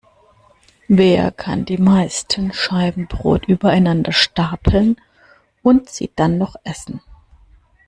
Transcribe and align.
Wer 0.87 1.29
kann 1.31 1.65
die 1.65 1.77
meisten 1.77 2.51
Scheiben 2.53 3.05
Brot 3.05 3.47
übereinander 3.47 4.11
stapeln 4.11 4.99
und 5.61 5.89
sie 5.91 6.09
dann 6.15 6.39
noch 6.39 6.55
essen? 6.63 7.03